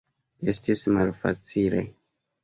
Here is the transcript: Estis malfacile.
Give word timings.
Estis 0.53 0.81
malfacile. 0.95 1.83